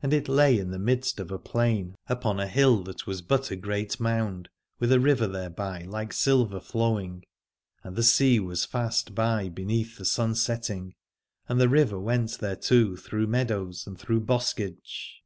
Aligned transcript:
And 0.00 0.14
it 0.14 0.28
lay 0.28 0.60
in 0.60 0.70
the 0.70 0.78
midst 0.78 1.18
of 1.18 1.32
a 1.32 1.40
plain, 1.40 1.96
upon 2.08 2.38
a 2.38 2.46
hill 2.46 2.84
that 2.84 3.04
was 3.04 3.20
but 3.20 3.50
a 3.50 3.56
great 3.56 3.98
mound, 3.98 4.48
with 4.78 4.92
a 4.92 5.00
river 5.00 5.26
thereby 5.26 5.86
like 5.88 6.12
silver 6.12 6.60
flowing: 6.60 7.24
and 7.82 7.96
the 7.96 8.04
sea 8.04 8.38
was 8.38 8.64
fast 8.64 9.12
by 9.12 9.48
beneath 9.48 9.98
the 9.98 10.04
sun 10.04 10.36
setting, 10.36 10.94
and 11.48 11.60
the 11.60 11.68
river 11.68 11.98
went 11.98 12.30
thereto 12.38 12.94
through 12.94 13.26
meadows 13.26 13.84
and 13.84 13.98
through 13.98 14.20
boskage. 14.20 15.20